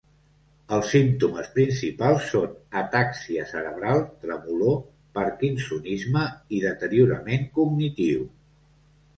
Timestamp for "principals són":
1.57-2.55